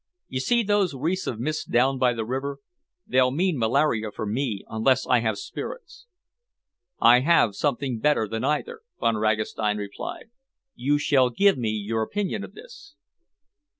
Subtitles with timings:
[0.27, 2.57] You see those wreaths of mist down by the river?
[3.05, 6.07] They'll mean malaria for me unless I have spirits."
[6.99, 10.31] "I have something better than either," Von Ragastein replied.
[10.73, 12.95] "You shall give me your opinion of this."